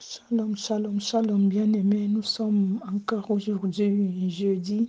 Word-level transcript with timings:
Shalom, 0.00 0.56
shalom, 0.56 1.00
shalom, 1.00 1.48
bien-aimés. 1.48 2.06
Nous 2.06 2.22
sommes 2.22 2.80
encore 2.86 3.32
aujourd'hui 3.32 4.30
jeudi, 4.30 4.88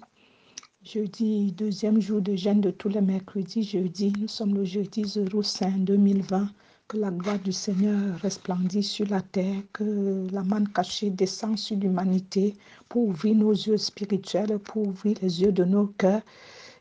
jeudi, 0.83 1.51
deuxième 1.51 1.99
jour 1.99 2.21
de 2.21 2.35
jeûne 2.35 2.61
de 2.61 2.69
tous 2.69 2.89
les 2.89 3.01
mercredis, 3.01 3.63
jeudi. 3.63 4.13
Nous 4.19 4.27
sommes 4.27 4.53
le 4.53 4.65
jeudi 4.65 5.05
0 5.05 5.41
saint 5.41 5.79
2020. 5.79 6.51
Que 6.87 6.97
la 6.97 7.09
gloire 7.09 7.39
du 7.39 7.51
Seigneur 7.51 8.19
resplendisse 8.19 8.91
sur 8.91 9.07
la 9.07 9.21
terre, 9.21 9.63
que 9.73 10.27
la 10.31 10.43
manne 10.43 10.67
cachée 10.67 11.09
descend 11.09 11.57
sur 11.57 11.77
l'humanité 11.77 12.55
pour 12.87 13.07
ouvrir 13.07 13.33
nos 13.33 13.51
yeux 13.53 13.77
spirituels, 13.77 14.59
pour 14.59 14.89
ouvrir 14.89 15.17
les 15.23 15.41
yeux 15.41 15.51
de 15.51 15.63
nos 15.63 15.87
cœurs 15.87 16.21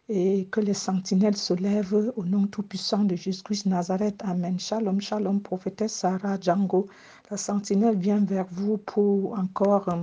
et 0.08 0.46
que 0.50 0.60
les 0.60 0.74
sentinelles 0.74 1.36
se 1.36 1.52
lèvent 1.52 2.12
au 2.16 2.24
nom 2.24 2.46
tout-puissant 2.46 3.04
de 3.04 3.14
Jésus-Christ 3.14 3.66
Nazareth. 3.66 4.22
Amen. 4.24 4.58
Shalom, 4.58 5.00
shalom, 5.00 5.40
prophétesse 5.40 5.92
Sarah 5.92 6.38
Django. 6.40 6.86
La 7.30 7.36
sentinelle 7.36 7.98
vient 7.98 8.24
vers 8.24 8.46
vous 8.50 8.78
pour 8.78 9.38
encore 9.38 9.88
euh, 9.90 10.02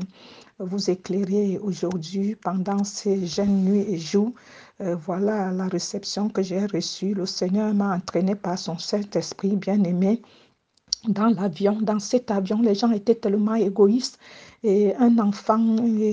vous 0.59 0.91
éclairer 0.91 1.57
aujourd'hui 1.57 2.35
pendant 2.35 2.83
ces 2.83 3.25
jeunes 3.25 3.63
nuits 3.63 3.85
et 3.87 3.97
jours. 3.97 4.31
Euh, 4.81 4.95
voilà 4.95 5.51
la 5.51 5.67
réception 5.67 6.29
que 6.29 6.43
j'ai 6.43 6.67
reçue. 6.67 7.15
Le 7.15 7.25
Seigneur 7.25 7.73
m'a 7.73 7.95
entraîné 7.95 8.35
par 8.35 8.59
son 8.59 8.77
Saint-Esprit 8.77 9.55
bien-aimé 9.55 10.21
dans 11.07 11.27
l'avion, 11.27 11.79
dans 11.81 11.99
cet 11.99 12.31
avion, 12.31 12.61
les 12.61 12.75
gens 12.75 12.91
étaient 12.91 13.15
tellement 13.15 13.55
égoïstes 13.55 14.19
et 14.67 14.95
un 14.95 15.19
enfant 15.19 15.63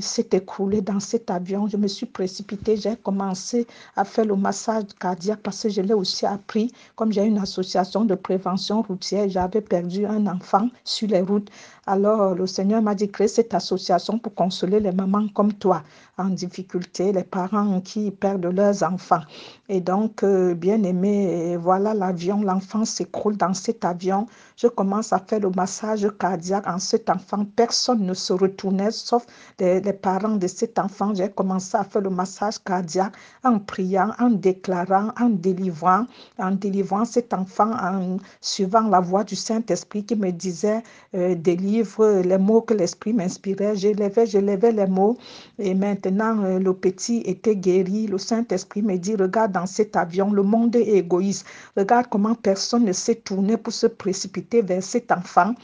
s'est 0.02 0.28
écroulé 0.32 0.82
dans 0.82 1.00
cet 1.00 1.30
avion. 1.30 1.66
Je 1.68 1.78
me 1.78 1.86
suis 1.86 2.04
précipitée, 2.04 2.76
j'ai 2.76 2.96
commencé 2.96 3.66
à 3.96 4.04
faire 4.04 4.26
le 4.26 4.36
massage 4.36 4.84
cardiaque 5.00 5.40
parce 5.42 5.62
que 5.62 5.70
je 5.70 5.80
l'ai 5.80 5.94
aussi 5.94 6.26
appris. 6.26 6.70
Comme 6.94 7.12
j'ai 7.12 7.24
une 7.24 7.38
association 7.38 8.04
de 8.04 8.14
prévention 8.14 8.82
routière, 8.82 9.26
j'avais 9.30 9.62
perdu 9.62 10.04
un 10.04 10.26
enfant 10.26 10.68
sur 10.84 11.08
les 11.08 11.22
routes. 11.22 11.48
Alors 11.86 12.34
le 12.34 12.46
Seigneur 12.46 12.82
m'a 12.82 12.94
dit 12.94 13.10
créer 13.10 13.26
cette 13.26 13.54
association 13.54 14.18
pour 14.18 14.34
consoler 14.34 14.80
les 14.80 14.92
mamans 14.92 15.28
comme 15.28 15.54
toi 15.54 15.82
en 16.18 16.28
difficulté, 16.28 17.10
les 17.10 17.24
parents 17.24 17.80
qui 17.80 18.10
perdent 18.10 18.46
leurs 18.46 18.82
enfants. 18.82 19.22
Et 19.68 19.80
donc, 19.80 20.22
euh, 20.22 20.54
bien 20.54 20.82
aimé, 20.82 21.56
voilà 21.56 21.94
l'avion, 21.94 22.42
l'enfant 22.42 22.84
s'écroule 22.84 23.36
dans 23.36 23.54
cet 23.54 23.84
avion. 23.84 24.26
Je 24.56 24.68
commence 24.68 25.12
à 25.12 25.18
faire 25.18 25.40
le 25.40 25.50
massage 25.50 26.06
cardiaque 26.18 26.66
en 26.68 26.78
cet 26.78 27.08
enfant. 27.08 27.44
Personne 27.56 28.04
ne 28.04 28.14
se 28.14 28.32
retournait, 28.42 28.90
sauf 28.90 29.24
les, 29.58 29.80
parents 29.92 30.36
de 30.36 30.46
cet 30.46 30.78
enfant. 30.78 31.14
J'ai 31.14 31.28
commencé 31.28 31.76
à 31.76 31.84
faire 31.84 32.02
le 32.02 32.10
massage 32.10 32.58
cardiaque 32.58 33.14
en 33.44 33.58
priant, 33.58 34.12
en 34.18 34.30
déclarant, 34.30 35.10
en 35.20 35.30
délivrant, 35.30 36.06
en 36.38 36.50
délivrant 36.52 37.04
cet 37.04 37.32
enfant, 37.32 37.70
en 37.72 38.18
suivant 38.40 38.88
la 38.88 39.00
voix 39.00 39.24
du 39.24 39.36
Saint-Esprit 39.36 40.04
qui 40.04 40.16
me 40.16 40.30
disait 40.30 40.82
euh, 41.14 41.34
délivre 41.34 42.22
les 42.22 42.38
mots 42.38 42.62
que 42.62 42.74
l'Esprit 42.74 43.12
m'inspirait. 43.12 43.76
Je 43.76 43.88
levais, 43.88 44.26
je 44.26 44.38
levais 44.38 44.72
les 44.72 44.86
mots. 44.86 45.16
Et 45.58 45.74
maintenant, 45.74 46.42
euh, 46.44 46.58
le 46.58 46.72
petit 46.74 47.22
était 47.24 47.56
guéri. 47.56 48.06
Le 48.06 48.18
Saint-Esprit 48.18 48.82
me 48.82 48.96
dit, 48.96 49.14
regarde 49.16 49.52
dans 49.52 49.66
cet 49.66 49.96
avion, 49.96 50.32
le 50.32 50.42
monde 50.42 50.76
est 50.76 50.98
égoïste. 50.98 51.46
Regarde 51.76 52.06
comment 52.10 52.34
personne 52.34 52.84
ne 52.84 52.92
s'est 52.92 53.16
tourné 53.16 53.56
pour 53.56 53.72
se 53.72 53.86
précipiter 53.86 54.62
vers 54.62 54.82
cet 54.82 55.12
enfant. 55.12 55.54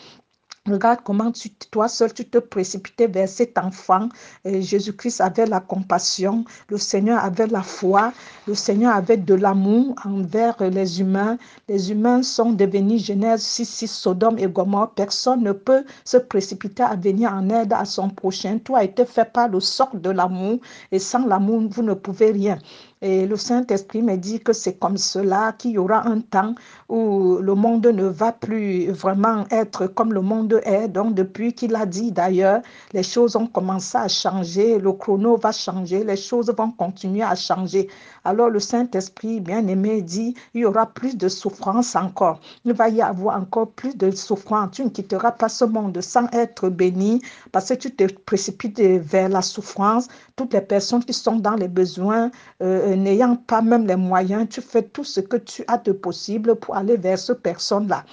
Regarde 0.70 1.00
comment 1.02 1.32
toi 1.70 1.88
seul 1.88 2.12
tu 2.12 2.24
te 2.24 2.38
précipitais 2.38 3.06
vers 3.06 3.28
cet 3.28 3.56
enfant. 3.58 4.08
Jésus-Christ 4.44 5.20
avait 5.20 5.46
la 5.46 5.60
compassion, 5.60 6.44
le 6.68 6.78
Seigneur 6.78 7.24
avait 7.24 7.46
la 7.46 7.62
foi, 7.62 8.12
le 8.46 8.54
Seigneur 8.54 8.94
avait 8.94 9.16
de 9.16 9.34
l'amour 9.34 9.94
envers 10.04 10.56
les 10.60 11.00
humains. 11.00 11.38
Les 11.68 11.90
humains 11.90 12.22
sont 12.22 12.52
devenus 12.52 13.04
Genèse 13.04 13.42
6, 13.42 13.64
6, 13.64 13.88
Sodome 13.88 14.38
et 14.38 14.46
Gomorre. 14.46 14.92
Personne 14.94 15.42
ne 15.42 15.52
peut 15.52 15.84
se 16.04 16.16
précipiter 16.16 16.82
à 16.82 16.96
venir 16.96 17.32
en 17.32 17.48
aide 17.48 17.72
à 17.72 17.84
son 17.84 18.10
prochain. 18.10 18.58
Toi 18.58 18.78
a 18.78 18.84
été 18.84 19.04
fait 19.04 19.32
par 19.32 19.48
le 19.48 19.60
socle 19.60 20.00
de 20.00 20.10
l'amour 20.10 20.58
et 20.92 20.98
sans 20.98 21.26
l'amour, 21.26 21.62
vous 21.70 21.82
ne 21.82 21.94
pouvez 21.94 22.30
rien. 22.30 22.58
Et 23.00 23.26
le 23.26 23.36
Saint-Esprit 23.36 24.02
me 24.02 24.16
dit 24.16 24.40
que 24.40 24.52
c'est 24.52 24.74
comme 24.78 24.96
cela 24.96 25.52
qu'il 25.52 25.72
y 25.72 25.78
aura 25.78 26.06
un 26.08 26.20
temps 26.20 26.54
où 26.88 27.38
le 27.40 27.54
monde 27.54 27.86
ne 27.86 28.04
va 28.04 28.32
plus 28.32 28.90
vraiment 28.90 29.44
être 29.50 29.86
comme 29.86 30.12
le 30.12 30.20
monde 30.20 30.60
est. 30.64 30.88
Donc, 30.88 31.14
depuis 31.14 31.52
qu'il 31.52 31.76
a 31.76 31.86
dit 31.86 32.10
d'ailleurs, 32.10 32.60
les 32.92 33.02
choses 33.02 33.36
ont 33.36 33.46
commencé 33.46 33.96
à 33.96 34.08
changer, 34.08 34.78
le 34.78 34.92
chrono 34.92 35.36
va 35.36 35.52
changer, 35.52 36.02
les 36.02 36.16
choses 36.16 36.52
vont 36.56 36.70
continuer 36.72 37.22
à 37.22 37.34
changer. 37.34 37.88
Alors, 38.24 38.50
le 38.50 38.58
Saint-Esprit, 38.58 39.40
bien 39.40 39.66
aimé, 39.68 40.02
dit, 40.02 40.34
il 40.54 40.62
y 40.62 40.64
aura 40.64 40.86
plus 40.86 41.16
de 41.16 41.28
souffrance 41.28 41.94
encore. 41.94 42.40
Il 42.64 42.72
va 42.72 42.88
y 42.88 43.00
avoir 43.00 43.40
encore 43.40 43.70
plus 43.70 43.96
de 43.96 44.10
souffrance. 44.10 44.70
Tu 44.72 44.84
ne 44.84 44.88
quitteras 44.88 45.32
pas 45.32 45.48
ce 45.48 45.64
monde 45.64 46.00
sans 46.00 46.26
être 46.32 46.68
béni 46.68 47.22
parce 47.52 47.68
que 47.68 47.74
tu 47.74 47.94
te 47.94 48.04
précipites 48.24 48.80
vers 48.80 49.28
la 49.28 49.42
souffrance. 49.42 50.08
Toutes 50.36 50.52
les 50.52 50.60
personnes 50.60 51.04
qui 51.04 51.12
sont 51.12 51.36
dans 51.36 51.54
les 51.54 51.68
besoins, 51.68 52.30
euh, 52.62 52.87
n'ayant 52.96 53.36
pas 53.36 53.62
même 53.62 53.86
les 53.86 53.96
moyens, 53.96 54.48
tu 54.48 54.60
fais 54.60 54.82
tout 54.82 55.04
ce 55.04 55.20
que 55.20 55.36
tu 55.36 55.64
as 55.68 55.78
de 55.78 55.92
possible 55.92 56.56
pour 56.56 56.76
aller 56.76 56.96
vers 56.96 57.18
cette 57.18 57.42
personne-là. 57.42 58.04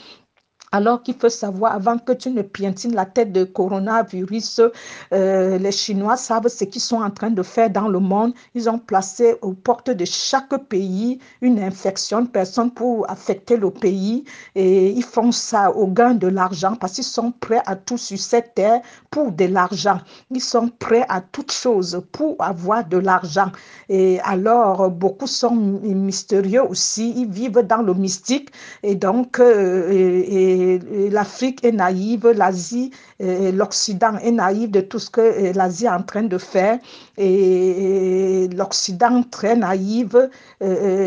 Alors 0.76 1.02
qu'il 1.04 1.16
faut 1.16 1.30
savoir, 1.30 1.74
avant 1.74 1.98
que 1.98 2.12
tu 2.12 2.30
ne 2.32 2.42
piétines 2.42 2.96
la 2.96 3.06
tête 3.06 3.32
de 3.32 3.46
coronavirus, 3.46 4.60
euh, 5.14 5.58
les 5.58 5.72
Chinois 5.72 6.18
savent 6.18 6.50
ce 6.50 6.66
qu'ils 6.66 6.82
sont 6.82 6.98
en 6.98 7.10
train 7.12 7.30
de 7.30 7.42
faire 7.44 7.70
dans 7.70 7.88
le 7.88 8.00
monde. 8.00 8.34
Ils 8.56 8.70
ont 8.70 8.78
placé 8.78 9.36
aux 9.42 9.54
portes 9.54 9.90
de 9.90 10.04
chaque 10.04 10.54
pays 10.68 11.20
une 11.40 11.60
infection 11.60 12.24
de 12.24 12.28
personnes 12.28 12.72
pour 12.72 13.10
affecter 13.10 13.56
le 13.56 13.72
pays. 13.72 14.26
Et 14.54 14.90
ils 14.90 15.06
font 15.06 15.32
ça 15.32 15.72
au 15.72 15.88
gain 15.88 16.14
de 16.14 16.28
l'argent 16.28 16.76
parce 16.76 16.92
qu'ils 16.96 17.06
sont 17.06 17.32
prêts 17.32 17.62
à 17.66 17.78
tout 17.78 17.98
sur 17.98 18.20
cette 18.20 18.54
terre 18.56 18.82
pour 19.12 19.32
de 19.32 19.46
l'argent. 19.46 20.02
Ils 20.30 20.42
sont 20.42 20.68
prêts 20.68 21.06
à 21.08 21.22
toute 21.22 21.54
chose 21.54 22.04
pour 22.12 22.36
avoir 22.40 22.86
de 22.86 22.98
l'argent. 22.98 23.50
Et 23.88 24.20
alors, 24.26 24.90
beaucoup 24.92 25.28
sont 25.28 25.56
mystérieux 25.56 26.64
aussi. 26.64 27.14
Ils 27.16 27.32
vivent 27.32 27.62
dans 27.66 27.82
le 27.82 27.94
mystique. 27.94 28.50
Et 28.84 28.96
donc, 28.96 29.40
euh, 29.40 30.65
l'Afrique 31.12 31.64
est 31.64 31.72
naïve, 31.72 32.28
l'Asie, 32.28 32.92
l'Occident 33.20 34.18
est 34.18 34.32
naïf 34.32 34.70
de 34.72 34.82
tout 34.82 35.00
ce 35.00 35.10
que 35.10 35.54
l'Asie 35.56 35.86
est 35.86 35.90
en 35.90 36.04
train 36.04 36.24
de 36.24 36.38
faire 36.38 36.80
et 37.18 38.48
l'Occident 38.56 39.24
très 39.30 39.56
naïf. 39.56 40.16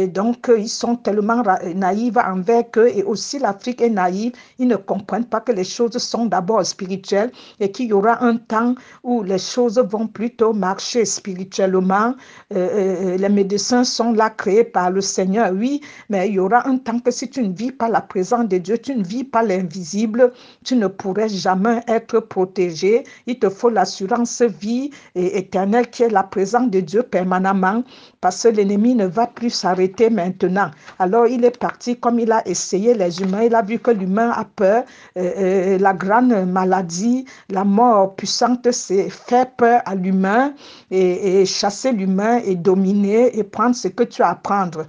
Donc, 0.09 0.51
ils 0.57 0.69
sont 0.69 0.97
tellement 0.97 1.43
naïfs 1.75 2.17
envers 2.17 2.65
eux 2.77 2.89
et 2.89 3.03
aussi 3.03 3.39
l'Afrique 3.39 3.81
est 3.81 3.91
naïve. 3.91 4.33
Ils 4.59 4.69
ne 4.69 4.77
comprennent 4.77 5.25
pas 5.27 5.41
que 5.41 5.53
les 5.53 5.65
choses 5.65 5.97
sont 5.99 6.27
d'abord 6.27 6.65
spirituelles 6.65 7.31
et 7.61 7.71
qu'il 7.71 7.87
y 7.87 7.93
aura 7.93 8.23
un 8.25 8.37
temps 8.37 8.75
où 9.03 9.23
les 9.23 9.39
choses 9.39 9.79
vont 9.79 10.07
plutôt 10.07 10.53
marcher 10.53 11.05
spirituellement. 11.05 12.15
Les 12.51 13.29
médecins 13.29 13.85
sont 13.85 14.13
là 14.13 14.31
créés 14.31 14.65
par 14.65 14.91
le 14.91 15.01
Seigneur, 15.01 15.53
oui, 15.53 15.81
mais 16.09 16.29
il 16.29 16.35
y 16.35 16.39
aura 16.39 16.67
un 16.69 16.79
temps 16.79 17.01
que 17.01 17.11
si 17.11 17.29
tu 17.29 17.43
ne 17.43 17.53
vis 17.53 17.73
pas 17.73 17.89
la 17.89 18.01
présence 18.01 18.49
de 18.49 18.59
Dieu, 18.59 18.79
tu 18.79 18.95
ne 18.95 19.05
vis 19.05 19.25
pas 19.25 19.43
l'invisible, 19.43 20.33
tu 20.65 20.77
ne 20.77 20.87
pourrais 20.87 21.29
jamais 21.29 21.83
être 21.87 22.21
protégé. 22.21 23.05
Il 23.27 23.39
te 23.39 23.49
faut 23.49 23.71
l'assurance 23.71 24.43
vie 24.43 24.91
éternelle 25.15 25.89
qui 25.91 25.98
la 26.07 26.23
présence 26.23 26.71
de 26.71 26.81
Dieu 26.81 27.03
permanemment 27.03 27.83
parce 28.21 28.43
que 28.43 28.49
l'ennemi 28.49 28.95
ne 28.95 29.07
va 29.07 29.27
plus 29.27 29.51
s'arrêter 29.51 30.11
maintenant. 30.11 30.71
Alors 30.99 31.27
il 31.27 31.45
est 31.45 31.59
parti 31.59 31.97
comme 31.97 32.19
il 32.19 32.33
a 32.33 32.47
essayé 32.47 32.95
les 32.95 33.21
humains. 33.21 33.43
Il 33.43 33.55
a 33.55 33.63
vu 33.63 33.79
que 33.79 33.91
l'humain 33.91 34.31
a 34.31 34.45
peur. 34.45 34.85
Euh, 35.17 35.33
euh, 35.39 35.79
la 35.79 35.93
grande 35.95 36.33
maladie, 36.47 37.25
la 37.51 37.65
mort 37.65 38.15
puissante, 38.15 38.71
c'est 38.73 39.11
faire 39.11 39.51
peur 39.53 39.83
à 39.85 39.95
l'humain 39.95 40.55
et, 40.91 41.41
et 41.41 41.47
chasser 41.47 41.93
l'humain 41.93 42.41
et 42.45 42.55
dominer 42.55 43.39
et 43.39 43.45
prendre 43.45 43.75
ce 43.75 43.89
que 43.89 44.05
tu 44.05 44.23
as 44.23 44.31
à 44.31 44.35
prendre. 44.35 44.87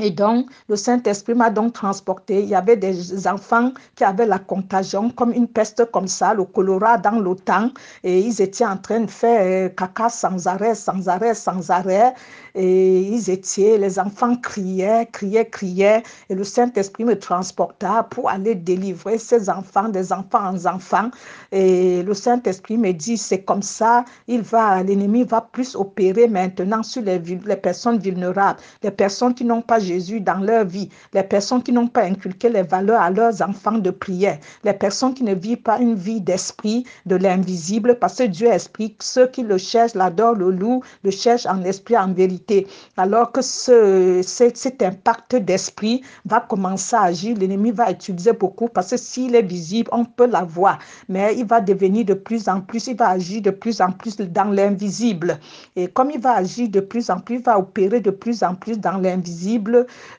Et 0.00 0.10
donc, 0.10 0.48
le 0.68 0.76
Saint-Esprit 0.76 1.34
m'a 1.34 1.50
donc 1.50 1.74
transporté. 1.74 2.42
Il 2.42 2.48
y 2.48 2.54
avait 2.54 2.76
des 2.76 3.28
enfants 3.28 3.72
qui 3.94 4.02
avaient 4.02 4.24
la 4.24 4.38
contagion, 4.38 5.10
comme 5.10 5.30
une 5.32 5.46
peste 5.46 5.90
comme 5.90 6.08
ça, 6.08 6.32
le 6.32 6.44
choléra 6.44 6.96
dans 6.96 7.18
l'OTAN. 7.20 7.68
Et 8.02 8.20
ils 8.20 8.40
étaient 8.40 8.64
en 8.64 8.78
train 8.78 9.00
de 9.00 9.10
faire 9.10 9.40
euh, 9.42 9.68
caca 9.68 10.08
sans 10.08 10.46
arrêt, 10.46 10.74
sans 10.74 11.08
arrêt, 11.08 11.34
sans 11.34 11.70
arrêt. 11.70 12.14
Et 12.54 13.00
ils 13.00 13.28
étaient, 13.28 13.76
les 13.76 13.98
enfants 13.98 14.36
criaient, 14.36 15.06
criaient, 15.12 15.48
criaient. 15.48 16.02
Et 16.30 16.34
le 16.34 16.44
Saint-Esprit 16.44 17.04
me 17.04 17.18
transporta 17.18 18.04
pour 18.04 18.30
aller 18.30 18.54
délivrer 18.54 19.18
ces 19.18 19.50
enfants, 19.50 19.90
des 19.90 20.14
enfants 20.14 20.48
en 20.48 20.66
enfants. 20.66 21.10
Et 21.52 22.02
le 22.02 22.14
Saint-Esprit 22.14 22.78
me 22.78 22.92
dit, 22.92 23.18
c'est 23.18 23.42
comme 23.42 23.62
ça, 23.62 24.06
il 24.26 24.40
va, 24.40 24.82
l'ennemi 24.82 25.24
va 25.24 25.42
plus 25.42 25.74
opérer 25.76 26.26
maintenant 26.26 26.82
sur 26.82 27.02
les, 27.02 27.18
les 27.18 27.56
personnes 27.56 27.98
vulnérables, 27.98 28.60
les 28.82 28.90
personnes 28.90 29.34
qui 29.34 29.44
n'ont 29.44 29.60
pas 29.60 29.78
Jésus 29.90 30.20
dans 30.20 30.38
leur 30.38 30.64
vie, 30.64 30.88
les 31.12 31.24
personnes 31.24 31.62
qui 31.62 31.72
n'ont 31.72 31.88
pas 31.88 32.04
inculqué 32.04 32.48
les 32.48 32.62
valeurs 32.62 33.00
à 33.00 33.10
leurs 33.10 33.42
enfants 33.42 33.78
de 33.78 33.90
prière, 33.90 34.38
les 34.62 34.72
personnes 34.72 35.14
qui 35.14 35.24
ne 35.24 35.34
vivent 35.34 35.62
pas 35.62 35.78
une 35.80 35.96
vie 35.96 36.20
d'esprit 36.20 36.84
de 37.06 37.16
l'invisible, 37.16 37.96
parce 38.00 38.18
que 38.18 38.24
Dieu 38.24 38.48
explique 38.52 39.02
ceux 39.02 39.26
qui 39.26 39.42
le 39.42 39.58
cherchent, 39.58 39.94
l'adorent, 39.94 40.34
le 40.34 40.50
louent, 40.52 40.82
le 41.02 41.10
cherchent 41.10 41.46
en 41.46 41.62
esprit, 41.64 41.96
en 41.96 42.12
vérité. 42.12 42.68
Alors 42.96 43.32
que 43.32 43.42
ce, 43.42 44.20
cet 44.22 44.82
impact 44.82 45.36
d'esprit 45.36 46.02
va 46.24 46.40
commencer 46.40 46.94
à 46.94 47.02
agir, 47.02 47.36
l'ennemi 47.36 47.72
va 47.72 47.90
utiliser 47.90 48.32
beaucoup 48.32 48.68
parce 48.68 48.90
que 48.90 48.96
s'il 48.96 49.34
est 49.34 49.42
visible, 49.42 49.90
on 49.92 50.04
peut 50.04 50.28
la 50.28 50.44
voir, 50.44 50.78
mais 51.08 51.34
il 51.36 51.46
va 51.46 51.60
devenir 51.60 52.04
de 52.04 52.14
plus 52.14 52.48
en 52.48 52.60
plus, 52.60 52.86
il 52.86 52.96
va 52.96 53.08
agir 53.08 53.42
de 53.42 53.50
plus 53.50 53.80
en 53.80 53.90
plus 53.90 54.16
dans 54.16 54.50
l'invisible. 54.58 55.38
Et 55.74 55.88
comme 55.88 56.10
il 56.12 56.20
va 56.20 56.34
agir 56.34 56.68
de 56.68 56.80
plus 56.80 57.10
en 57.10 57.18
plus, 57.18 57.36
il 57.36 57.42
va 57.42 57.58
opérer 57.58 58.00
de 58.00 58.10
plus 58.10 58.42
en 58.42 58.54
plus 58.54 58.78
dans 58.78 58.98
l'invisible, 58.98 59.69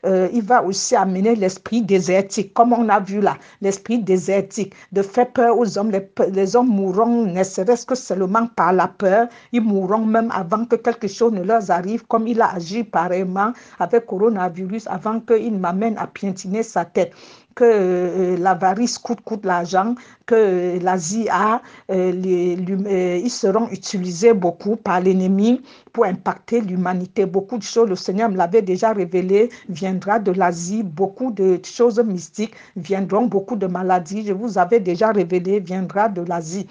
euh, 0.05 0.29
il 0.33 0.43
va 0.43 0.63
aussi 0.63 0.95
amener 0.95 1.35
l'esprit 1.35 1.81
désertique, 1.81 2.53
comme 2.53 2.73
on 2.73 2.89
a 2.89 2.99
vu 2.99 3.21
là, 3.21 3.37
l'esprit 3.61 3.99
désertique, 3.99 4.73
de 4.91 5.01
faire 5.01 5.31
peur 5.31 5.57
aux 5.57 5.77
hommes. 5.77 5.91
Les, 5.91 6.55
hommes 6.55 6.69
mourront, 6.69 7.25
ne 7.25 7.43
serait-ce 7.43 7.85
que 7.85 7.95
seulement 7.95 8.47
par 8.47 8.73
la 8.73 8.87
peur, 8.87 9.27
ils 9.51 9.61
mourront 9.61 10.05
même 10.05 10.31
avant 10.31 10.65
que 10.65 10.75
quelque 10.75 11.07
chose 11.07 11.33
ne 11.33 11.43
leur 11.43 11.69
arrive, 11.71 12.05
comme 12.07 12.27
il 12.27 12.41
a 12.41 12.53
agi 12.53 12.83
pareillement 12.83 13.53
avec 13.79 14.05
coronavirus, 14.05 14.87
avant 14.87 15.19
qu'il 15.19 15.57
m'amène 15.57 15.97
à 15.97 16.07
piétiner 16.07 16.63
sa 16.63 16.85
tête 16.85 17.13
que 17.55 17.63
euh, 17.63 18.37
l'avarice 18.37 18.97
coûte, 18.97 19.21
coûte 19.21 19.45
l'argent, 19.45 19.95
que 20.25 20.79
l'Asie 20.81 21.27
a, 21.29 21.61
euh, 21.91 22.11
euh, 22.13 23.21
ils 23.23 23.29
seront 23.29 23.67
utilisés 23.69 24.33
beaucoup 24.33 24.75
par 24.75 25.01
l'ennemi 25.01 25.61
pour 25.93 26.05
impacter 26.05 26.61
l'humanité. 26.61 27.25
Beaucoup 27.25 27.57
de 27.57 27.63
choses, 27.63 27.89
le 27.89 27.95
Seigneur 27.95 28.29
me 28.29 28.37
l'avait 28.37 28.61
déjà 28.61 28.93
révélé, 28.93 29.49
viendra 29.69 30.19
de 30.19 30.31
l'Asie. 30.31 30.83
Beaucoup 30.83 31.31
de 31.31 31.59
choses 31.63 31.99
mystiques 31.99 32.55
viendront, 32.75 33.25
beaucoup 33.25 33.55
de 33.55 33.67
maladies, 33.67 34.25
je 34.25 34.33
vous 34.33 34.57
avais 34.57 34.79
déjà 34.79 35.11
révélé, 35.11 35.59
viendra 35.59 36.09
de 36.09 36.21
l'Asie. 36.21 36.67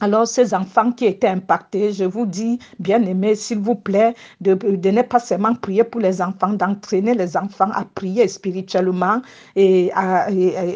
Alors, 0.00 0.26
ces 0.26 0.54
enfants 0.54 0.90
qui 0.90 1.06
étaient 1.06 1.28
impactés, 1.28 1.92
je 1.92 2.04
vous 2.04 2.26
dis, 2.26 2.58
bien 2.80 3.00
aimés, 3.04 3.36
s'il 3.36 3.60
vous 3.60 3.76
plaît, 3.76 4.14
de, 4.40 4.58
ne 4.90 5.02
pas 5.02 5.20
seulement 5.20 5.54
prier 5.54 5.84
pour 5.84 6.00
les 6.00 6.20
enfants, 6.20 6.52
d'entraîner 6.52 7.14
les 7.14 7.36
enfants 7.36 7.70
à 7.72 7.84
prier 7.94 8.26
spirituellement 8.26 9.22
et 9.54 9.92
à, 9.94 10.26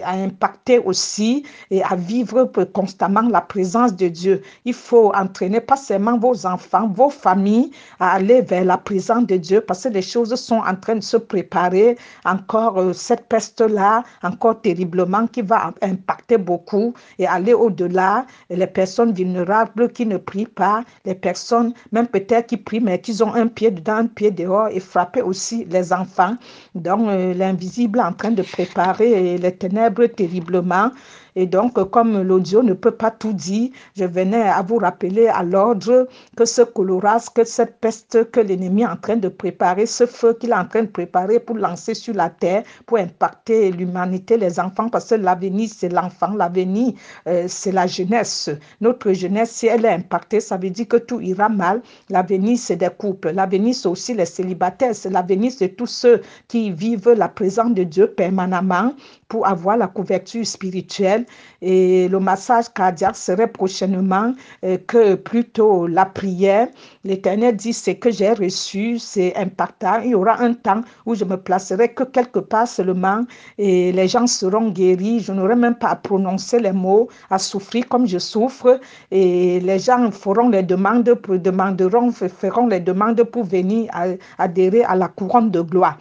à, 0.04 0.12
impacter 0.12 0.78
aussi 0.78 1.44
et 1.72 1.82
à 1.82 1.96
vivre 1.96 2.44
constamment 2.72 3.22
la 3.22 3.40
présence 3.40 3.96
de 3.96 4.06
Dieu. 4.06 4.42
Il 4.64 4.74
faut 4.74 5.12
entraîner 5.12 5.60
pas 5.60 5.76
seulement 5.76 6.16
vos 6.16 6.46
enfants, 6.46 6.88
vos 6.88 7.10
familles 7.10 7.72
à 7.98 8.12
aller 8.12 8.40
vers 8.42 8.64
la 8.64 8.78
présence 8.78 9.26
de 9.26 9.36
Dieu 9.36 9.60
parce 9.60 9.82
que 9.82 9.88
les 9.88 10.02
choses 10.02 10.34
sont 10.36 10.58
en 10.60 10.76
train 10.76 10.94
de 10.94 11.02
se 11.02 11.16
préparer. 11.16 11.98
Encore 12.24 12.78
euh, 12.78 12.92
cette 12.92 13.26
peste-là, 13.28 14.04
encore 14.22 14.60
terriblement, 14.60 15.26
qui 15.26 15.42
va 15.42 15.72
impacter 15.82 16.38
beaucoup 16.38 16.94
et 17.18 17.26
aller 17.26 17.54
au-delà. 17.54 18.24
Les 18.48 18.66
personnes 18.66 19.07
vulnérables 19.12 19.90
qui 19.90 20.06
ne 20.06 20.16
prient 20.16 20.46
pas, 20.46 20.84
les 21.04 21.14
personnes, 21.14 21.72
même 21.92 22.06
peut-être 22.06 22.46
qui 22.48 22.56
prient, 22.56 22.80
mais 22.80 23.00
qui 23.00 23.22
ont 23.22 23.34
un 23.34 23.46
pied 23.46 23.70
dedans, 23.70 23.96
un 23.96 24.06
pied 24.06 24.30
dehors, 24.30 24.68
et 24.68 24.80
frapper 24.80 25.22
aussi 25.22 25.64
les 25.70 25.92
enfants. 25.92 26.36
Donc, 26.74 27.08
euh, 27.08 27.34
l'invisible 27.34 28.00
en 28.00 28.12
train 28.12 28.30
de 28.30 28.42
préparer 28.42 29.38
les 29.38 29.52
ténèbres 29.56 30.06
terriblement. 30.06 30.90
Et 31.40 31.46
donc, 31.46 31.74
comme 31.90 32.20
l'audio 32.22 32.64
ne 32.64 32.72
peut 32.72 32.90
pas 32.90 33.12
tout 33.12 33.32
dire, 33.32 33.70
je 33.96 34.04
venais 34.04 34.42
à 34.42 34.60
vous 34.60 34.78
rappeler 34.78 35.28
à 35.28 35.44
l'ordre 35.44 36.08
que 36.36 36.44
ce 36.44 36.62
coloras, 36.62 37.28
que 37.32 37.44
cette 37.44 37.78
peste 37.80 38.28
que 38.32 38.40
l'ennemi 38.40 38.82
est 38.82 38.86
en 38.86 38.96
train 38.96 39.14
de 39.14 39.28
préparer, 39.28 39.86
ce 39.86 40.04
feu 40.04 40.34
qu'il 40.34 40.50
est 40.50 40.54
en 40.54 40.66
train 40.66 40.82
de 40.82 40.88
préparer 40.88 41.38
pour 41.38 41.56
lancer 41.56 41.94
sur 41.94 42.12
la 42.12 42.28
terre, 42.28 42.64
pour 42.86 42.98
impacter 42.98 43.70
l'humanité, 43.70 44.36
les 44.36 44.58
enfants, 44.58 44.88
parce 44.88 45.10
que 45.10 45.14
l'avenir, 45.14 45.70
c'est 45.72 45.90
l'enfant, 45.90 46.34
l'avenir, 46.34 46.94
euh, 47.28 47.44
c'est 47.46 47.70
la 47.70 47.86
jeunesse. 47.86 48.50
Notre 48.80 49.12
jeunesse, 49.12 49.52
si 49.52 49.68
elle 49.68 49.84
est 49.84 49.94
impactée, 49.94 50.40
ça 50.40 50.56
veut 50.56 50.70
dire 50.70 50.88
que 50.88 50.96
tout 50.96 51.20
ira 51.20 51.48
mal. 51.48 51.82
L'avenir, 52.10 52.58
c'est 52.58 52.74
des 52.74 52.90
couples. 52.90 53.30
L'avenir, 53.30 53.76
c'est 53.76 53.86
aussi 53.86 54.12
les 54.12 54.26
célibataires. 54.26 54.94
L'avenir, 55.08 55.52
c'est 55.56 55.76
tous 55.76 55.86
ceux 55.86 56.20
qui 56.48 56.72
vivent 56.72 57.10
la 57.10 57.28
présence 57.28 57.74
de 57.74 57.84
Dieu 57.84 58.08
permanemment 58.08 58.92
pour 59.28 59.46
avoir 59.46 59.76
la 59.76 59.86
couverture 59.86 60.44
spirituelle 60.44 61.26
et 61.60 62.08
le 62.08 62.20
massage 62.20 62.68
cardiaque 62.72 63.16
serait 63.16 63.48
prochainement 63.48 64.34
euh, 64.64 64.78
que 64.86 65.14
plutôt 65.14 65.86
la 65.86 66.04
prière. 66.04 66.68
L'Éternel 67.04 67.56
dit 67.56 67.72
ce 67.72 67.90
que 67.90 68.10
j'ai 68.10 68.32
reçu, 68.32 68.98
c'est 68.98 69.34
impactant. 69.36 70.00
Il 70.04 70.10
y 70.10 70.14
aura 70.14 70.40
un 70.40 70.54
temps 70.54 70.82
où 71.06 71.14
je 71.14 71.24
me 71.24 71.36
placerai 71.36 71.88
que 71.92 72.04
quelque 72.04 72.38
part 72.38 72.68
seulement 72.68 73.24
et 73.58 73.92
les 73.92 74.08
gens 74.08 74.26
seront 74.26 74.70
guéris. 74.70 75.20
Je 75.20 75.32
n'aurai 75.32 75.56
même 75.56 75.74
pas 75.74 75.88
à 75.88 75.96
prononcer 75.96 76.60
les 76.60 76.72
mots, 76.72 77.08
à 77.30 77.38
souffrir 77.38 77.88
comme 77.88 78.06
je 78.06 78.18
souffre 78.18 78.80
et 79.10 79.60
les 79.60 79.78
gens 79.78 80.10
feront 80.10 80.48
les 80.48 80.62
demandes, 80.62 81.04
demanderont, 81.04 82.12
feront 82.12 82.66
les 82.66 82.80
demandes 82.80 83.22
pour 83.24 83.44
venir 83.44 83.90
adhérer 84.38 84.84
à 84.84 84.94
la 84.94 85.08
couronne 85.08 85.50
de 85.50 85.60
gloire 85.60 85.98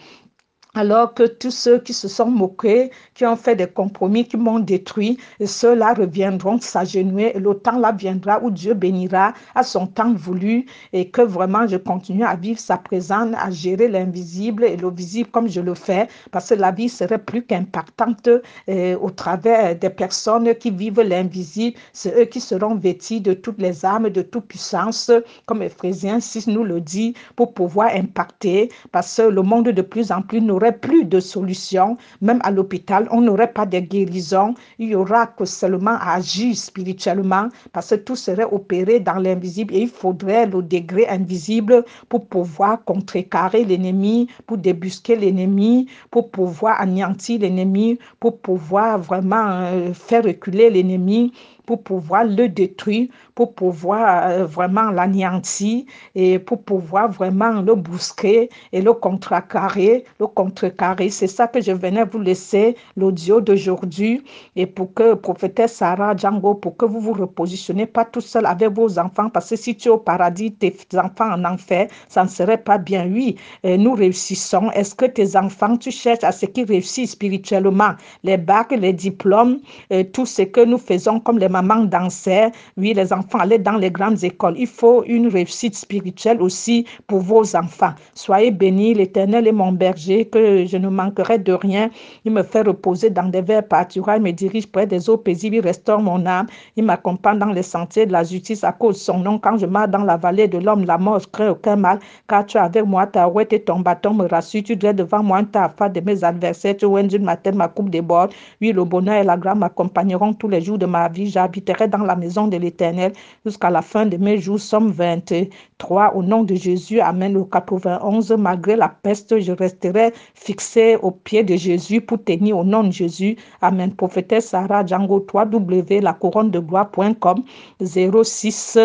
alors 0.75 1.13
que 1.13 1.23
tous 1.23 1.51
ceux 1.51 1.79
qui 1.79 1.93
se 1.93 2.07
sont 2.07 2.29
moqués, 2.29 2.91
qui 3.13 3.25
ont 3.25 3.35
fait 3.35 3.55
des 3.55 3.67
compromis, 3.67 4.25
qui 4.25 4.37
m'ont 4.37 4.59
détruit, 4.59 5.17
ceux-là 5.43 5.93
reviendront 5.93 6.59
s'agenouiller 6.61 7.35
et 7.35 7.39
le 7.39 7.55
temps 7.55 7.79
là 7.79 7.91
viendra 7.91 8.39
où 8.43 8.51
Dieu 8.51 8.73
bénira 8.73 9.33
à 9.55 9.63
son 9.63 9.87
temps 9.87 10.13
voulu 10.13 10.65
et 10.93 11.09
que 11.09 11.21
vraiment 11.21 11.67
je 11.67 11.77
continue 11.77 12.23
à 12.23 12.35
vivre 12.35 12.59
sa 12.59 12.77
présence, 12.77 13.33
à 13.37 13.49
gérer 13.49 13.87
l'invisible 13.87 14.63
et 14.65 14.77
le 14.77 14.89
visible 14.91 15.29
comme 15.29 15.49
je 15.49 15.61
le 15.61 15.73
fais, 15.73 16.07
parce 16.31 16.49
que 16.49 16.55
la 16.55 16.71
vie 16.71 16.89
serait 16.89 17.17
plus 17.17 17.43
qu'impactante 17.43 18.29
euh, 18.69 18.97
au 18.99 19.09
travers 19.09 19.75
des 19.75 19.89
personnes 19.89 20.53
qui 20.55 20.71
vivent 20.71 21.01
l'invisible. 21.01 21.77
C'est 21.93 22.19
eux 22.19 22.25
qui 22.25 22.39
seront 22.39 22.75
vêtus 22.75 23.19
de 23.19 23.33
toutes 23.33 23.59
les 23.59 23.83
armes, 23.85 24.09
de 24.09 24.21
toute 24.21 24.45
puissance, 24.45 25.11
comme 25.45 25.61
Ephésiens 25.61 26.19
6 26.19 26.47
nous 26.47 26.63
le 26.63 26.81
dit, 26.81 27.13
pour 27.35 27.53
pouvoir 27.53 27.89
impacter, 27.95 28.69
parce 28.91 29.17
que 29.17 29.23
le 29.23 29.41
monde 29.41 29.69
de 29.69 29.81
plus 29.81 30.11
en 30.11 30.21
plus 30.21 30.41
n'aurait 30.41 30.66
plus 30.71 31.05
de 31.05 31.19
solution, 31.19 31.97
même 32.21 32.39
à 32.43 32.51
l'hôpital, 32.51 33.07
on 33.11 33.21
n'aurait 33.21 33.51
pas 33.51 33.65
de 33.65 33.79
guérison, 33.79 34.53
il 34.79 34.89
y 34.89 34.95
aura 34.95 35.27
que 35.27 35.45
seulement 35.45 35.97
à 35.99 36.15
agir 36.15 36.55
spirituellement 36.55 37.49
parce 37.73 37.89
que 37.89 37.95
tout 37.95 38.15
serait 38.15 38.47
opéré 38.51 38.99
dans 38.99 39.15
l'invisible 39.15 39.73
et 39.75 39.81
il 39.81 39.89
faudrait 39.89 40.45
le 40.45 40.61
degré 40.61 41.07
invisible 41.07 41.83
pour 42.09 42.27
pouvoir 42.27 42.83
contrecarrer 42.83 43.63
l'ennemi, 43.63 44.27
pour 44.45 44.57
débusquer 44.57 45.15
l'ennemi, 45.15 45.87
pour 46.11 46.31
pouvoir 46.31 46.79
anéantir 46.81 47.39
l'ennemi, 47.39 47.99
pour 48.19 48.39
pouvoir 48.39 48.99
vraiment 48.99 49.49
euh, 49.49 49.93
faire 49.93 50.23
reculer 50.23 50.69
l'ennemi 50.69 51.31
pour 51.67 51.83
pouvoir 51.83 52.23
le 52.23 52.49
détruire, 52.49 53.09
pour 53.35 53.53
pouvoir 53.53 54.29
euh, 54.29 54.45
vraiment 54.45 54.89
l'anéantir 54.89 55.83
et 56.15 56.39
pour 56.39 56.63
pouvoir 56.63 57.11
vraiment 57.11 57.61
le 57.61 57.75
bousquer 57.75 58.49
et 58.73 58.81
le 58.81 58.93
contrecarrer, 58.93 60.05
le 60.19 60.27
contrecarrer. 60.27 61.11
C'est 61.11 61.27
ça 61.27 61.47
que 61.47 61.61
je 61.61 61.73
venais 61.73 62.05
vous 62.05 62.19
laisser 62.19 62.75
l'audio 62.95 63.41
d'aujourd'hui 63.41 64.23
et 64.55 64.65
pour 64.65 64.93
que 64.95 65.13
prophétesse 65.13 65.75
Sarah 65.75 66.15
Django, 66.15 66.55
pour 66.55 66.77
que 66.77 66.85
vous 66.85 67.01
vous 67.01 67.13
repositionnez 67.13 67.85
pas 67.85 68.05
tout 68.05 68.21
seul 68.21 68.47
avec 68.47 68.69
vos 68.69 68.97
enfants 68.97 69.29
parce 69.29 69.49
que 69.51 69.55
si 69.57 69.75
tu 69.75 69.89
es 69.89 69.91
au 69.91 69.97
paradis, 69.97 70.53
tes 70.53 70.75
enfants 70.97 71.31
en 71.31 71.45
enfer, 71.45 71.87
ça 72.07 72.23
ne 72.23 72.29
serait 72.29 72.57
pas 72.57 72.77
bien. 72.77 73.07
Oui, 73.07 73.35
nous 73.63 73.93
réussissons. 73.93 74.71
Est-ce 74.71 74.95
que 74.95 75.05
tes 75.05 75.35
enfants, 75.35 75.77
tu 75.77 75.91
cherches 75.91 76.23
à 76.23 76.31
ce 76.31 76.45
qu'ils 76.45 76.65
réussissent 76.65 77.11
spirituellement, 77.11 77.91
les 78.23 78.37
bacs, 78.37 78.71
les 78.71 78.93
diplômes, 78.93 79.59
euh, 79.91 80.03
tout 80.03 80.25
ce 80.25 80.43
que 80.43 80.63
nous 80.63 80.77
faisons 80.77 81.19
comme 81.19 81.39
les 81.39 81.49
maman 81.61 81.85
dansait, 81.85 82.51
oui, 82.77 82.93
les 82.93 83.11
enfants 83.13 83.39
allaient 83.39 83.57
dans 83.57 83.77
les 83.77 83.91
grandes 83.91 84.23
écoles. 84.23 84.55
Il 84.57 84.67
faut 84.67 85.03
une 85.05 85.27
réussite 85.27 85.75
spirituelle 85.75 86.41
aussi 86.41 86.85
pour 87.07 87.19
vos 87.19 87.55
enfants. 87.55 87.93
Soyez 88.13 88.51
bénis, 88.51 88.93
l'Éternel 88.93 89.47
est 89.47 89.51
mon 89.51 89.71
berger, 89.71 90.25
que 90.25 90.65
je 90.65 90.77
ne 90.77 90.89
manquerai 90.89 91.39
de 91.39 91.53
rien. 91.53 91.89
Il 92.25 92.31
me 92.31 92.43
fait 92.43 92.61
reposer 92.61 93.09
dans 93.09 93.29
des 93.29 93.41
verres 93.41 93.67
pâturages, 93.67 94.19
il 94.19 94.23
me 94.23 94.31
dirige 94.31 94.67
près 94.67 94.85
des 94.85 95.09
eaux 95.09 95.17
paisibles, 95.17 95.55
il 95.55 95.61
restaure 95.61 96.01
mon 96.01 96.25
âme. 96.25 96.47
Il 96.75 96.83
m'accompagne 96.83 97.39
dans 97.39 97.51
les 97.51 97.63
sentiers 97.63 98.05
de 98.05 98.11
la 98.11 98.23
justice 98.23 98.63
à 98.63 98.71
cause 98.71 98.95
de 98.95 98.99
son 98.99 99.19
nom. 99.19 99.39
Quand 99.39 99.57
je 99.57 99.65
marche 99.65 99.89
dans 99.89 100.03
la 100.03 100.17
vallée 100.17 100.47
de 100.47 100.59
l'homme, 100.59 100.85
la 100.85 100.97
mort, 100.97 101.19
je 101.19 101.27
crains 101.27 101.49
aucun 101.49 101.75
mal, 101.75 101.99
car 102.27 102.45
tu 102.45 102.57
es 102.57 102.59
avec 102.59 102.85
moi, 102.85 103.07
ta 103.07 103.25
rouette 103.25 103.53
et 103.53 103.61
ton 103.61 103.79
bâton 103.79 104.13
me 104.13 104.27
rassure. 104.27 104.63
Tu 104.63 104.75
dresses 104.75 104.95
devant 104.95 105.23
moi 105.23 105.41
ta 105.43 105.69
face 105.69 105.93
de 105.93 106.01
mes 106.01 106.23
adversaires. 106.23 106.75
Tu 106.77 106.85
d'une 107.07 107.23
ma 107.23 107.35
tête, 107.35 107.55
ma 107.55 107.67
coupe 107.67 107.89
déborde. 107.89 108.31
Oui, 108.61 108.71
le 108.71 108.83
bonheur 108.83 109.15
et 109.15 109.23
la 109.23 109.37
grâce 109.37 109.57
m'accompagneront 109.57 110.33
tous 110.33 110.47
les 110.47 110.61
jours 110.61 110.77
de 110.77 110.85
ma 110.85 111.07
vie 111.09 111.29
j'habiterai 111.47 111.87
dans 111.87 112.03
la 112.03 112.15
maison 112.15 112.47
de 112.47 112.57
l'Éternel 112.57 113.13
jusqu'à 113.45 113.69
la 113.69 113.81
fin 113.81 114.05
de 114.05 114.17
mes 114.17 114.37
jours. 114.37 114.59
Somme 114.59 114.91
23. 114.91 116.13
Au 116.15 116.21
nom 116.21 116.43
de 116.43 116.55
Jésus, 116.55 116.99
Amen. 116.99 117.33
Le 117.33 117.43
91. 117.45 118.31
Malgré 118.31 118.75
la 118.75 118.89
peste, 118.89 119.39
je 119.39 119.53
resterai 119.53 120.13
fixé 120.35 120.97
au 121.01 121.11
pied 121.11 121.43
de 121.43 121.55
Jésus 121.55 122.01
pour 122.01 122.21
tenir 122.23 122.57
au 122.57 122.63
nom 122.65 122.83
de 122.83 122.91
Jésus. 122.91 123.37
Amen. 123.61 123.93
Prophétesse 123.93 124.49
Sarah 124.49 124.85
Django 124.85 125.19
3W, 125.19 126.01
la 126.01 126.13
couronne 126.13 126.51
de 126.51 126.59
gloire.com 126.59 127.43
06 127.81 128.77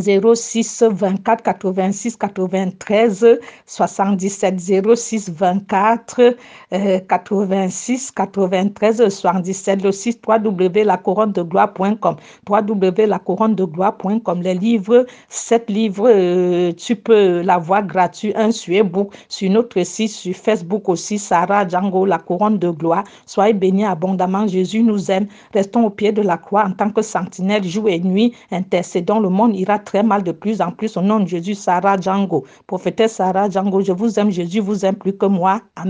06 0.00 0.84
24 0.90 1.42
86 1.42 2.16
93 2.16 3.38
77 3.66 4.60
06 4.96 5.30
24 5.30 6.36
86 7.08 8.10
93 8.10 9.08
77 9.08 9.82
le 9.82 9.92
site 9.92 10.20
www.lacouronne-de-gloire.com 10.26 12.16
www.lacouronne-de-gloire.com 12.48 14.42
les 14.42 14.54
livres 14.54 15.06
sept 15.28 15.70
livres 15.70 16.08
euh, 16.10 16.72
tu 16.72 16.96
peux 16.96 17.40
l'avoir 17.42 17.86
gratuit 17.86 18.32
un 18.36 18.50
sur 18.50 18.74
ebook 18.74 19.14
sur 19.28 19.50
notre 19.50 19.82
site 19.84 20.10
sur 20.10 20.34
Facebook 20.34 20.88
aussi 20.88 21.18
Sarah 21.18 21.66
Django 21.66 22.04
la 22.04 22.18
couronne 22.18 22.58
de 22.58 22.70
gloire. 22.70 23.04
Soyez 23.26 23.52
bénis 23.52 23.84
abondamment 23.84 24.46
Jésus 24.46 24.82
nous 24.82 25.10
aime. 25.10 25.26
Restons 25.52 25.84
au 25.84 25.90
pied 25.90 26.12
de 26.12 26.22
la 26.22 26.36
croix 26.36 26.64
en 26.64 26.72
tant 26.72 26.90
que 26.90 27.02
sentinelle 27.02 27.64
jour 27.64 27.88
et 27.88 28.00
nuit. 28.00 28.34
Intercédons 28.50 29.20
le 29.20 29.28
monde 29.28 29.56
ira 29.56 29.78
très 29.84 30.02
mal 30.02 30.22
de 30.24 30.32
plus 30.32 30.60
en 30.60 30.72
plus. 30.72 30.96
Au 30.96 31.02
nom 31.02 31.20
de 31.20 31.28
Jésus, 31.28 31.54
Sarah 31.54 31.96
Django, 32.00 32.44
prophétesse 32.66 33.14
Sarah 33.14 33.48
Django, 33.50 33.80
je 33.82 33.92
vous 33.92 34.18
aime, 34.18 34.30
Jésus 34.30 34.60
vous 34.60 34.84
aime 34.84 34.96
plus 34.96 35.16
que 35.16 35.26
moi. 35.26 35.60
Amen. 35.76 35.82